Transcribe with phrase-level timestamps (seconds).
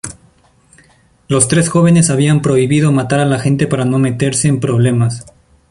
[1.27, 5.27] Los tres jóvenes habían prohibido matar a la gente para no meterse en problemas.